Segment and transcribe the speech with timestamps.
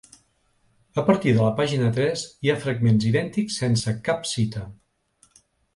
[1.01, 4.69] A partir de la pàgina tres hi ha fragments idèntics sense cap cita.